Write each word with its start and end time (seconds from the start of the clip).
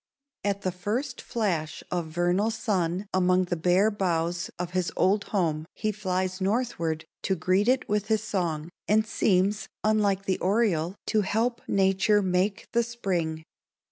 _At 0.49 0.63
the 0.63 0.71
first 0.71 1.21
flash 1.21 1.83
of 1.91 2.07
vernal 2.07 2.49
sun 2.49 3.05
among 3.13 3.43
the 3.43 3.55
bare 3.55 3.91
boughs 3.91 4.49
of 4.57 4.71
his 4.71 4.91
old 4.97 5.25
home 5.25 5.67
he 5.75 5.91
hies 5.91 6.41
northward 6.41 7.05
to 7.21 7.35
greet 7.35 7.67
it 7.67 7.87
with 7.87 8.07
his 8.07 8.23
song, 8.23 8.71
and 8.87 9.05
seems, 9.05 9.67
unlike 9.83 10.25
the 10.25 10.39
oriole, 10.39 10.95
to 11.05 11.21
help 11.21 11.61
nature 11.67 12.23
make 12.23 12.67
the 12.71 12.81
spring. 12.81 13.43